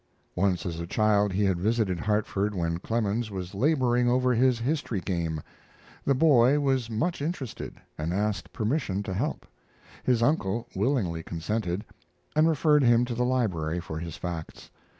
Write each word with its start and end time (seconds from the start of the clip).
Once 0.35 0.65
as 0.65 0.79
a 0.79 0.87
child 0.87 1.31
he 1.31 1.43
had 1.43 1.59
visited 1.59 1.99
Hartford 1.99 2.55
when 2.55 2.79
Clemens 2.79 3.29
was 3.29 3.53
laboring 3.53 4.09
over 4.09 4.33
his 4.33 4.57
history 4.57 4.99
game. 4.99 5.39
The 6.05 6.15
boy 6.15 6.59
was 6.59 6.89
much 6.89 7.21
interested, 7.21 7.75
and 7.99 8.11
asked 8.11 8.51
permission 8.51 9.03
to 9.03 9.13
help. 9.13 9.45
His 10.03 10.23
uncle 10.23 10.65
willingly 10.75 11.21
consented, 11.21 11.85
and 12.35 12.49
referred 12.49 12.81
him 12.81 13.05
to 13.05 13.13
the 13.13 13.23
library 13.23 13.79
for 13.79 13.99
his 13.99 14.17
facts. 14.17 14.71